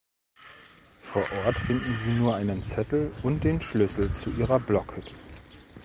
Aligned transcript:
Vor 1.01 1.23
Ort 1.45 1.57
finden 1.59 1.95
sie 1.95 2.13
nur 2.13 2.33
einen 2.35 2.63
Zettel 2.63 3.13
und 3.21 3.43
den 3.43 3.61
Schlüssel 3.61 4.11
zu 4.15 4.31
ihrer 4.31 4.59
Blockhütte. 4.59 5.13